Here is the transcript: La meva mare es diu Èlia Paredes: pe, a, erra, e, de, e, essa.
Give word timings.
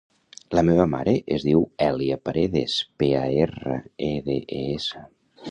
La 0.59 0.61
meva 0.69 0.85
mare 0.93 1.11
es 1.35 1.45
diu 1.47 1.61
Èlia 1.89 2.17
Paredes: 2.29 2.79
pe, 3.03 3.11
a, 3.21 3.23
erra, 3.45 3.77
e, 4.11 4.13
de, 4.31 4.41
e, 4.63 4.65
essa. 4.81 5.07